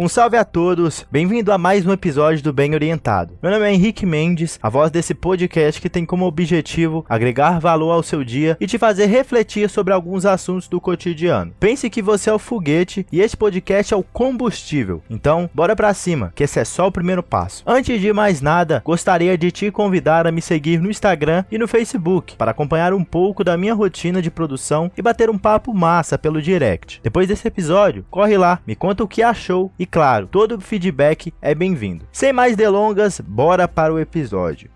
Um 0.00 0.06
salve 0.06 0.36
a 0.36 0.44
todos, 0.44 1.04
bem-vindo 1.10 1.50
a 1.50 1.58
mais 1.58 1.84
um 1.84 1.90
episódio 1.90 2.40
do 2.40 2.52
Bem 2.52 2.72
Orientado. 2.72 3.36
Meu 3.42 3.50
nome 3.50 3.64
é 3.64 3.74
Henrique 3.74 4.06
Mendes, 4.06 4.56
a 4.62 4.70
voz 4.70 4.92
desse 4.92 5.12
podcast 5.12 5.80
que 5.80 5.90
tem 5.90 6.06
como 6.06 6.24
objetivo 6.24 7.04
agregar 7.08 7.58
valor 7.58 7.90
ao 7.90 8.02
seu 8.04 8.22
dia 8.22 8.56
e 8.60 8.66
te 8.68 8.78
fazer 8.78 9.06
refletir 9.06 9.68
sobre 9.68 9.92
alguns 9.92 10.24
assuntos 10.24 10.68
do 10.68 10.80
cotidiano. 10.80 11.52
Pense 11.58 11.90
que 11.90 12.00
você 12.00 12.30
é 12.30 12.32
o 12.32 12.38
foguete 12.38 13.08
e 13.10 13.20
este 13.20 13.36
podcast 13.36 13.92
é 13.92 13.96
o 13.96 14.04
combustível. 14.04 15.02
Então, 15.10 15.50
bora 15.52 15.74
pra 15.74 15.92
cima, 15.92 16.32
que 16.32 16.44
esse 16.44 16.60
é 16.60 16.64
só 16.64 16.86
o 16.86 16.92
primeiro 16.92 17.20
passo. 17.20 17.64
Antes 17.66 18.00
de 18.00 18.12
mais 18.12 18.40
nada, 18.40 18.80
gostaria 18.84 19.36
de 19.36 19.50
te 19.50 19.68
convidar 19.72 20.28
a 20.28 20.30
me 20.30 20.40
seguir 20.40 20.80
no 20.80 20.92
Instagram 20.92 21.44
e 21.50 21.58
no 21.58 21.66
Facebook 21.66 22.36
para 22.36 22.52
acompanhar 22.52 22.94
um 22.94 23.02
pouco 23.02 23.42
da 23.42 23.56
minha 23.56 23.74
rotina 23.74 24.22
de 24.22 24.30
produção 24.30 24.92
e 24.96 25.02
bater 25.02 25.28
um 25.28 25.36
papo 25.36 25.74
massa 25.74 26.16
pelo 26.16 26.40
direct. 26.40 27.00
Depois 27.02 27.26
desse 27.26 27.48
episódio, 27.48 28.06
corre 28.08 28.38
lá, 28.38 28.60
me 28.64 28.76
conta 28.76 29.02
o 29.02 29.08
que 29.08 29.24
achou 29.24 29.72
e 29.76 29.87
claro, 29.90 30.26
todo 30.26 30.60
feedback 30.60 31.32
é 31.40 31.54
bem-vindo. 31.54 32.06
Sem 32.12 32.32
mais 32.32 32.56
delongas, 32.56 33.20
bora 33.20 33.66
para 33.66 33.92
o 33.92 33.98
episódio. 33.98 34.70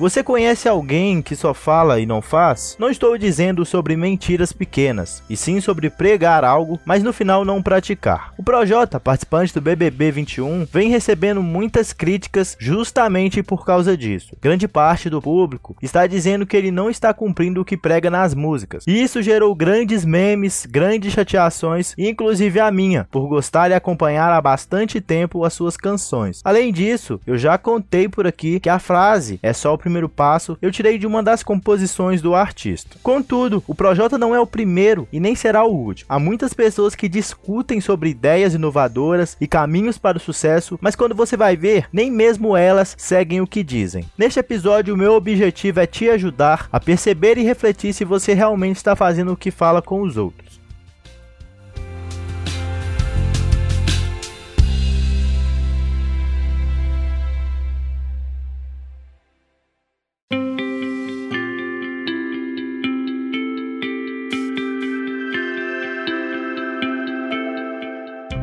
Você 0.00 0.22
conhece 0.24 0.66
alguém 0.66 1.20
que 1.20 1.36
só 1.36 1.52
fala 1.52 2.00
e 2.00 2.06
não 2.06 2.22
faz? 2.22 2.74
Não 2.78 2.88
estou 2.88 3.18
dizendo 3.18 3.66
sobre 3.66 3.94
mentiras 3.98 4.50
pequenas, 4.50 5.22
e 5.28 5.36
sim 5.36 5.60
sobre 5.60 5.90
pregar 5.90 6.42
algo, 6.42 6.80
mas 6.86 7.02
no 7.02 7.12
final 7.12 7.44
não 7.44 7.62
praticar. 7.62 8.32
O 8.38 8.42
Projota, 8.42 8.98
participante 8.98 9.52
do 9.52 9.60
BBB 9.60 10.10
21, 10.10 10.66
vem 10.72 10.88
recebendo 10.88 11.42
muitas 11.42 11.92
críticas 11.92 12.56
justamente 12.58 13.42
por 13.42 13.66
causa 13.66 13.94
disso. 13.94 14.34
Grande 14.40 14.66
parte 14.66 15.10
do 15.10 15.20
público 15.20 15.76
está 15.82 16.06
dizendo 16.06 16.46
que 16.46 16.56
ele 16.56 16.70
não 16.70 16.88
está 16.88 17.12
cumprindo 17.12 17.60
o 17.60 17.64
que 17.64 17.76
prega 17.76 18.08
nas 18.08 18.34
músicas. 18.34 18.84
E 18.86 19.02
isso 19.02 19.20
gerou 19.20 19.54
grandes 19.54 20.02
memes, 20.02 20.64
grandes 20.64 21.12
chateações, 21.12 21.94
inclusive 21.98 22.58
a 22.58 22.70
minha, 22.70 23.06
por 23.10 23.28
gostar 23.28 23.70
e 23.70 23.74
acompanhar 23.74 24.32
há 24.32 24.40
bastante 24.40 24.98
tempo 24.98 25.44
as 25.44 25.52
suas 25.52 25.76
canções. 25.76 26.40
Além 26.42 26.72
disso, 26.72 27.20
eu 27.26 27.36
já 27.36 27.58
contei 27.58 28.08
por 28.08 28.26
aqui 28.26 28.58
que 28.58 28.70
a 28.70 28.78
frase 28.78 29.38
é 29.42 29.52
só 29.52 29.74
o 29.74 29.76
primeiro 29.76 29.89
passo, 30.08 30.56
eu 30.60 30.70
tirei 30.70 30.98
de 30.98 31.06
uma 31.06 31.22
das 31.22 31.42
composições 31.42 32.22
do 32.22 32.34
artista. 32.34 32.96
Contudo, 33.02 33.62
o 33.66 33.74
Projota 33.74 34.16
não 34.16 34.34
é 34.34 34.40
o 34.40 34.46
primeiro 34.46 35.08
e 35.12 35.18
nem 35.18 35.34
será 35.34 35.64
o 35.64 35.74
último. 35.74 36.06
Há 36.08 36.18
muitas 36.18 36.52
pessoas 36.52 36.94
que 36.94 37.08
discutem 37.08 37.80
sobre 37.80 38.10
ideias 38.10 38.54
inovadoras 38.54 39.36
e 39.40 39.46
caminhos 39.46 39.98
para 39.98 40.18
o 40.18 40.20
sucesso, 40.20 40.78
mas 40.80 40.96
quando 40.96 41.14
você 41.14 41.36
vai 41.36 41.56
ver, 41.56 41.88
nem 41.92 42.10
mesmo 42.10 42.56
elas 42.56 42.94
seguem 42.98 43.40
o 43.40 43.46
que 43.46 43.62
dizem. 43.62 44.04
Neste 44.16 44.40
episódio, 44.40 44.94
o 44.94 44.98
meu 44.98 45.14
objetivo 45.14 45.80
é 45.80 45.86
te 45.86 46.08
ajudar 46.08 46.68
a 46.72 46.78
perceber 46.78 47.38
e 47.38 47.42
refletir 47.42 47.92
se 47.92 48.04
você 48.04 48.34
realmente 48.34 48.76
está 48.76 48.94
fazendo 48.94 49.32
o 49.32 49.36
que 49.36 49.50
fala 49.50 49.82
com 49.82 50.02
os 50.02 50.16
outros. 50.16 50.49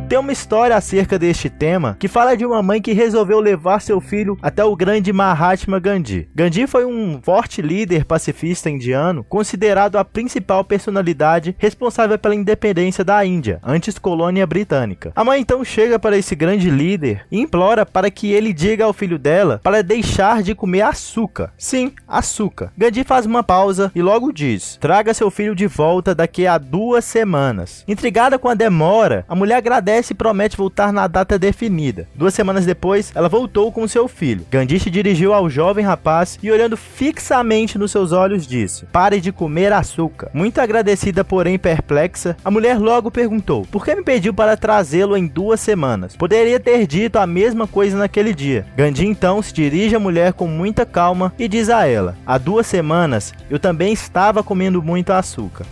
Tem 0.07 0.18
uma 0.18 0.31
história 0.31 0.73
acerca 0.73 1.19
deste 1.19 1.50
tema 1.50 1.97
que 2.00 2.07
fala 2.07 2.38
de 2.38 2.45
uma 2.45 2.63
mãe 2.63 2.81
que 2.81 2.94
resolveu 2.94 3.41
levar 3.41 3.81
seu 3.81 4.00
filho 4.00 4.38
até 4.41 4.63
o 4.63 4.73
grande 4.73 5.12
Mahatma 5.12 5.79
Gandhi. 5.79 6.29
Gandhi 6.34 6.66
foi 6.66 6.85
um 6.85 7.19
forte 7.22 7.62
líder 7.62 8.06
pacifista 8.06 8.69
indiano, 8.69 9.25
considerado 9.25 9.97
a 9.97 10.06
principal 10.06 10.63
personalidade 10.63 11.53
responsável 11.59 12.17
pela 12.17 12.35
independência 12.35 13.03
da 13.03 13.25
Índia, 13.25 13.59
antes 13.62 14.00
colônia 14.00 14.47
britânica. 14.47 15.12
A 15.13 15.25
mãe 15.25 15.41
então 15.41 15.62
chega 15.66 16.00
para 16.00 16.17
esse 16.17 16.35
grande 16.38 16.69
líder 16.69 17.25
e 17.29 17.41
implora 17.41 17.85
para 17.85 18.09
que 18.09 18.31
ele 18.31 18.53
diga 18.53 18.85
ao 18.85 18.94
filho 18.94 19.19
dela 19.19 19.59
para 19.62 19.84
deixar 19.84 20.41
de 20.41 20.56
comer 20.56 20.84
açúcar. 20.84 21.51
Sim, 21.57 21.91
açúcar. 22.07 22.72
Gandhi 22.78 23.03
faz 23.03 23.25
uma 23.25 23.44
pausa 23.44 23.91
e 23.94 24.01
logo 24.01 24.31
diz: 24.31 24.78
traga 24.79 25.13
seu 25.13 25.29
filho 25.29 25.53
de 25.53 25.67
volta 25.67 26.16
daqui 26.16 26.47
a 26.47 26.57
duas 26.57 27.03
semanas. 27.03 27.84
Intrigada 27.85 28.40
com 28.40 28.47
a 28.47 28.53
demora, 28.53 29.25
a 29.28 29.35
mulher 29.35 29.57
agradece 29.57 29.97
e 29.97 30.13
promete 30.13 30.58
voltar 30.58 30.94
na 30.94 31.08
data 31.08 31.40
definida. 31.40 32.08
Duas 32.13 32.34
semanas 32.34 32.66
depois, 32.66 33.12
ela 33.16 33.28
voltou 33.28 33.72
com 33.72 33.88
seu 33.88 34.08
filho. 34.08 34.46
Gandhi 34.50 34.80
se 34.80 34.90
dirigiu 34.90 35.34
ao 35.34 35.50
jovem 35.50 35.84
rapaz 35.84 36.38
e, 36.41 36.52
olhando 36.52 36.78
fixamente 36.78 37.78
nos 37.78 37.91
seus 37.91 38.12
olhos, 38.12 38.46
disse: 38.46 38.85
Pare 38.85 39.19
de 39.19 39.31
comer 39.31 39.74
açúcar. 39.74 40.30
Muito 40.34 40.59
agradecida, 40.59 41.24
porém 41.24 41.58
perplexa, 41.58 42.38
a 42.44 42.52
mulher 42.52 42.78
logo 42.80 43.09
perguntou: 43.09 43.66
Por 43.72 43.84
que 43.84 43.96
me 43.96 44.03
pediu 44.03 44.34
para 44.34 44.56
trazê-lo 44.56 45.18
em 45.18 45.25
duas 45.25 45.59
semanas? 45.59 46.16
Poderia 46.16 46.59
ter 46.59 46.85
dito 46.85 47.18
a 47.18 47.25
mesma 47.28 47.68
coisa 47.68 47.97
naquele 47.97 48.34
dia. 48.34 48.66
Gandhi 48.75 49.06
então 49.06 49.41
se 49.41 49.53
dirige 49.53 49.96
à 49.96 50.00
mulher 50.00 50.34
com 50.34 50.47
muita 50.47 50.85
calma 50.85 51.34
e 51.40 51.47
diz 51.47 51.69
a 51.69 51.85
ela: 51.88 52.16
Há 52.25 52.38
duas 52.38 52.68
semanas 52.68 53.34
eu 53.50 53.59
também 53.59 53.94
estava 53.94 54.44
comendo 54.44 54.81
muito 54.81 55.12
açúcar. 55.12 55.66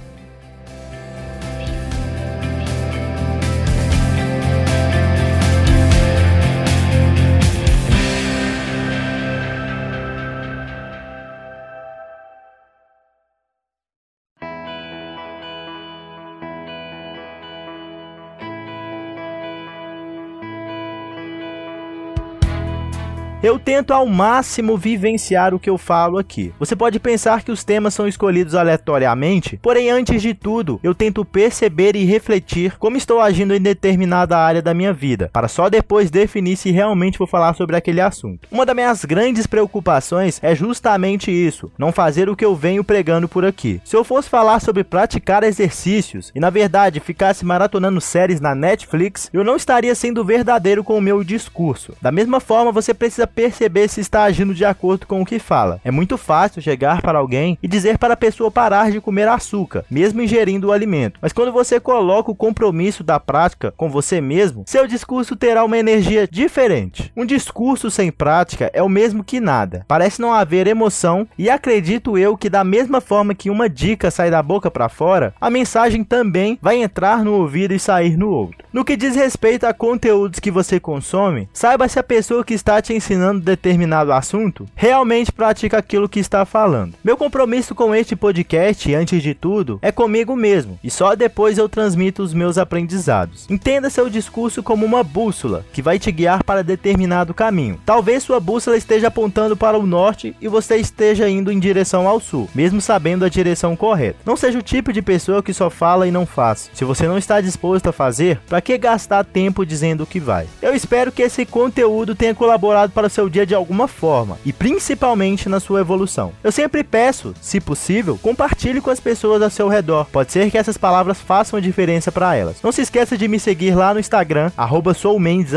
Eu 23.45 23.59
tento 23.59 23.91
ao 23.91 24.07
máximo 24.07 24.75
vivenciar 24.75 25.53
o 25.53 25.59
que 25.59 25.69
eu 25.69 25.77
falo 25.77 26.17
aqui. 26.17 26.51
Você 26.57 26.75
pode 26.75 26.99
pensar 26.99 27.43
que 27.43 27.51
os 27.51 27.63
temas 27.63 27.93
são 27.93 28.07
escolhidos 28.07 28.55
aleatoriamente, 28.55 29.59
porém, 29.61 29.91
antes 29.91 30.19
de 30.19 30.33
tudo, 30.33 30.79
eu 30.81 30.95
tento 30.95 31.23
perceber 31.23 31.95
e 31.95 32.05
refletir 32.05 32.75
como 32.79 32.97
estou 32.97 33.21
agindo 33.21 33.53
em 33.53 33.61
determinada 33.61 34.35
área 34.35 34.63
da 34.63 34.73
minha 34.73 34.91
vida, 34.91 35.29
para 35.31 35.47
só 35.47 35.69
depois 35.69 36.09
definir 36.09 36.57
se 36.57 36.71
realmente 36.71 37.19
vou 37.19 37.27
falar 37.27 37.53
sobre 37.53 37.75
aquele 37.75 38.01
assunto. 38.01 38.47
Uma 38.51 38.65
das 38.65 38.75
minhas 38.75 39.05
grandes 39.05 39.45
preocupações 39.45 40.39
é 40.41 40.55
justamente 40.55 41.29
isso: 41.29 41.71
não 41.77 41.91
fazer 41.91 42.27
o 42.27 42.35
que 42.35 42.45
eu 42.45 42.55
venho 42.55 42.83
pregando 42.83 43.27
por 43.29 43.45
aqui. 43.45 43.79
Se 43.85 43.95
eu 43.95 44.03
fosse 44.03 44.27
falar 44.27 44.59
sobre 44.59 44.83
praticar 44.83 45.43
exercícios 45.43 46.31
e 46.33 46.39
na 46.39 46.49
verdade 46.49 46.99
ficasse 46.99 47.45
maratonando 47.45 48.01
séries 48.01 48.41
na 48.41 48.55
Netflix, 48.55 49.29
eu 49.31 49.43
não 49.43 49.55
estaria 49.55 49.93
sendo 49.93 50.25
verdadeiro 50.25 50.83
com 50.83 50.97
o 50.97 51.01
meu 51.01 51.23
discurso. 51.23 51.93
Da 52.01 52.11
mesma 52.11 52.39
forma, 52.39 52.71
você 52.71 52.91
precisa 52.91 53.34
perceber 53.35 53.89
se 53.89 53.99
está 53.99 54.23
agindo 54.23 54.55
de 54.55 54.63
acordo 54.63 55.05
com 55.05 55.21
o 55.21 55.25
que 55.25 55.37
fala. 55.37 55.81
É 55.83 55.91
muito 55.91 56.17
fácil 56.17 56.61
chegar 56.61 57.01
para 57.01 57.19
alguém 57.19 57.59
e 57.61 57.67
dizer 57.67 57.97
para 57.97 58.13
a 58.13 58.17
pessoa 58.17 58.49
parar 58.49 58.89
de 58.89 59.01
comer 59.01 59.27
açúcar, 59.27 59.83
mesmo 59.91 60.21
ingerindo 60.21 60.69
o 60.69 60.71
alimento. 60.71 61.19
Mas 61.21 61.33
quando 61.33 61.51
você 61.51 61.79
coloca 61.79 62.31
o 62.31 62.35
compromisso 62.35 63.03
da 63.03 63.19
prática 63.19 63.73
com 63.75 63.89
você 63.89 64.21
mesmo, 64.21 64.63
seu 64.65 64.87
discurso 64.87 65.35
terá 65.35 65.65
uma 65.65 65.77
energia 65.77 66.27
diferente. 66.31 67.11
Um 67.15 67.25
discurso 67.25 67.91
sem 67.91 68.11
prática 68.11 68.71
é 68.73 68.81
o 68.81 68.87
mesmo 68.87 69.23
que 69.23 69.41
nada. 69.41 69.83
Parece 69.87 70.21
não 70.21 70.33
haver 70.33 70.67
emoção 70.67 71.27
e 71.37 71.49
acredito 71.49 72.17
eu 72.17 72.37
que 72.37 72.49
da 72.49 72.63
mesma 72.63 73.01
forma 73.01 73.35
que 73.35 73.49
uma 73.49 73.67
dica 73.67 74.09
sai 74.09 74.31
da 74.31 74.41
boca 74.41 74.71
para 74.71 74.87
fora, 74.87 75.33
a 75.41 75.49
mensagem 75.49 76.03
também 76.03 76.57
vai 76.61 76.81
entrar 76.81 77.23
no 77.23 77.33
ouvido 77.33 77.73
e 77.73 77.79
sair 77.79 78.15
no 78.15 78.29
outro. 78.29 78.65
No 78.71 78.85
que 78.85 78.95
diz 78.95 79.15
respeito 79.15 79.65
a 79.65 79.73
conteúdos 79.73 80.39
que 80.39 80.51
você 80.51 80.79
consome, 80.79 81.49
saiba 81.51 81.87
se 81.89 81.99
a 81.99 82.03
pessoa 82.03 82.43
que 82.43 82.53
está 82.53 82.81
te 82.81 82.93
ensinando 82.93 83.14
ensinando 83.15 83.39
determinado 83.39 84.11
assunto, 84.11 84.67
realmente 84.75 85.31
pratica 85.31 85.77
aquilo 85.77 86.09
que 86.09 86.19
está 86.19 86.45
falando. 86.45 86.95
Meu 87.03 87.15
compromisso 87.15 87.73
com 87.73 87.95
este 87.95 88.15
podcast, 88.15 88.93
antes 88.93 89.23
de 89.23 89.33
tudo, 89.33 89.79
é 89.81 89.91
comigo 89.91 90.35
mesmo, 90.35 90.77
e 90.83 90.91
só 90.91 91.15
depois 91.15 91.57
eu 91.57 91.69
transmito 91.69 92.21
os 92.21 92.33
meus 92.33 92.57
aprendizados. 92.57 93.49
Entenda 93.49 93.89
seu 93.89 94.09
discurso 94.09 94.61
como 94.61 94.85
uma 94.85 95.01
bússola 95.01 95.65
que 95.71 95.81
vai 95.81 95.97
te 95.97 96.11
guiar 96.11 96.43
para 96.43 96.63
determinado 96.63 97.33
caminho. 97.33 97.79
Talvez 97.85 98.23
sua 98.23 98.39
bússola 98.39 98.75
esteja 98.75 99.07
apontando 99.07 99.55
para 99.55 99.77
o 99.77 99.87
norte 99.87 100.35
e 100.41 100.47
você 100.49 100.75
esteja 100.75 101.29
indo 101.29 101.51
em 101.51 101.59
direção 101.59 102.07
ao 102.07 102.19
sul, 102.19 102.49
mesmo 102.53 102.81
sabendo 102.81 103.23
a 103.23 103.29
direção 103.29 103.75
correta. 103.75 104.19
Não 104.25 104.35
seja 104.35 104.59
o 104.59 104.63
tipo 104.63 104.91
de 104.91 105.01
pessoa 105.01 105.41
que 105.41 105.53
só 105.53 105.69
fala 105.69 106.05
e 106.05 106.11
não 106.11 106.25
faz. 106.25 106.69
Se 106.73 106.83
você 106.83 107.07
não 107.07 107.17
está 107.17 107.39
disposto 107.39 107.87
a 107.87 107.93
fazer, 107.93 108.39
para 108.49 108.59
que 108.59 108.77
gastar 108.77 109.23
tempo 109.23 109.65
dizendo 109.65 110.03
o 110.03 110.07
que 110.07 110.19
vai? 110.19 110.47
Eu 110.61 110.75
espero 110.75 111.11
que 111.11 111.21
esse 111.21 111.45
conteúdo 111.45 112.13
tenha 112.13 112.35
colaborado 112.35 112.91
para 112.91 113.04
melhora 113.05 113.09
seu 113.09 113.29
dia 113.29 113.45
de 113.45 113.55
alguma 113.55 113.87
forma 113.87 114.37
e 114.45 114.51
principalmente 114.51 115.47
na 115.47 115.59
sua 115.59 115.81
evolução. 115.81 116.33
Eu 116.43 116.51
sempre 116.51 116.83
peço, 116.83 117.33
se 117.41 117.59
possível, 117.59 118.19
compartilhe 118.21 118.81
com 118.81 118.89
as 118.89 118.99
pessoas 118.99 119.41
ao 119.41 119.49
seu 119.49 119.67
redor. 119.67 120.07
Pode 120.11 120.31
ser 120.31 120.49
que 120.51 120.57
essas 120.57 120.77
palavras 120.77 121.19
façam 121.19 121.57
a 121.57 121.61
diferença 121.61 122.11
para 122.11 122.35
elas. 122.35 122.57
Não 122.63 122.71
se 122.71 122.81
esqueça 122.81 123.17
de 123.17 123.27
me 123.27 123.39
seguir 123.39 123.75
lá 123.75 123.93
no 123.93 123.99
Instagram, 123.99 124.51
@soumendes 124.95 125.53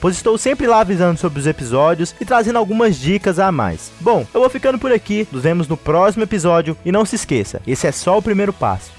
pois 0.00 0.16
estou 0.16 0.38
sempre 0.38 0.66
lá 0.66 0.80
avisando 0.80 1.18
sobre 1.18 1.40
os 1.40 1.46
episódios 1.46 2.14
e 2.20 2.24
trazendo 2.24 2.58
algumas 2.58 2.96
dicas 2.96 3.38
a 3.38 3.50
mais. 3.50 3.90
Bom, 4.00 4.26
eu 4.32 4.40
vou 4.40 4.50
ficando 4.50 4.78
por 4.78 4.92
aqui, 4.92 5.26
nos 5.30 5.42
vemos 5.42 5.68
no 5.68 5.76
próximo 5.76 6.24
episódio 6.24 6.76
e 6.84 6.92
não 6.92 7.04
se 7.04 7.16
esqueça, 7.16 7.60
esse 7.66 7.86
é 7.86 7.92
só 7.92 8.18
o 8.18 8.22
primeiro 8.22 8.52
passo. 8.52 8.97